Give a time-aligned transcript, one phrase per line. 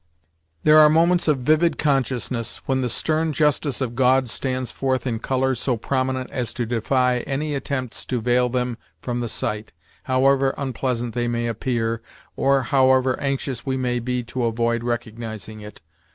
[0.63, 5.19] There are moments of vivid consciousness, when the stern justice of God stands forth in
[5.19, 9.73] colours so prominent as to defy any attempts to veil them from the sight,
[10.05, 12.01] however unpleasant they may appear,
[12.35, 15.81] or however anxious we may be to avoid recognising it.